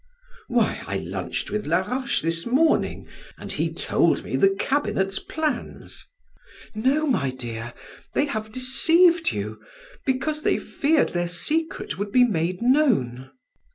[0.47, 3.07] "Why, I lunched with Laroche this morning,
[3.37, 6.07] and he told me the cabinet's plans!"
[6.73, 7.71] "No, my dear,
[8.15, 9.59] they have deceived you,
[10.07, 13.29] because they feared their secret would be made known."